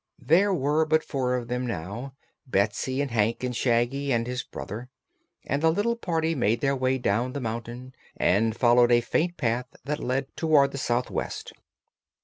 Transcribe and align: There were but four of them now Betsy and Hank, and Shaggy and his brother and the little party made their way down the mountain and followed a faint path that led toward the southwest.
There 0.25 0.51
were 0.51 0.83
but 0.87 1.03
four 1.03 1.35
of 1.35 1.47
them 1.47 1.67
now 1.67 2.15
Betsy 2.47 3.01
and 3.03 3.11
Hank, 3.11 3.43
and 3.43 3.55
Shaggy 3.55 4.11
and 4.11 4.25
his 4.25 4.41
brother 4.41 4.89
and 5.45 5.61
the 5.61 5.69
little 5.71 5.95
party 5.95 6.33
made 6.33 6.59
their 6.61 6.75
way 6.75 6.97
down 6.97 7.33
the 7.33 7.39
mountain 7.39 7.93
and 8.17 8.55
followed 8.57 8.91
a 8.91 9.01
faint 9.01 9.37
path 9.37 9.67
that 9.85 9.99
led 10.03 10.35
toward 10.35 10.71
the 10.71 10.79
southwest. 10.79 11.53